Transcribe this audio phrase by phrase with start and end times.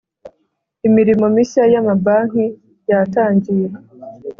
[0.87, 2.45] imirimo mishya y amabanki
[2.89, 3.67] yatangiye